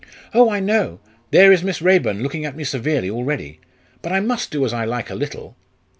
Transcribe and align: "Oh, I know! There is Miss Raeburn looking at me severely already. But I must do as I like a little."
"Oh, 0.33 0.49
I 0.49 0.59
know! 0.59 0.99
There 1.29 1.51
is 1.51 1.61
Miss 1.63 1.79
Raeburn 1.79 2.23
looking 2.23 2.43
at 2.43 2.55
me 2.55 2.63
severely 2.63 3.07
already. 3.07 3.59
But 4.01 4.11
I 4.11 4.19
must 4.19 4.49
do 4.49 4.65
as 4.65 4.73
I 4.73 4.83
like 4.83 5.11
a 5.11 5.15
little." 5.15 5.55